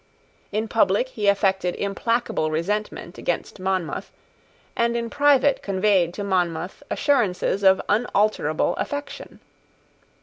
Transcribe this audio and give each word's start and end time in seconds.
In 0.51 0.67
public 0.67 1.09
he 1.09 1.27
affected 1.27 1.75
implacable 1.75 2.49
resentment 2.49 3.19
against 3.19 3.59
Monmouth, 3.59 4.11
and 4.75 4.97
in 4.97 5.11
private 5.11 5.61
conveyed 5.61 6.11
to 6.15 6.23
Monmouth 6.23 6.81
assurances 6.89 7.61
of 7.63 7.79
unalterable 7.87 8.75
affection. 8.77 9.41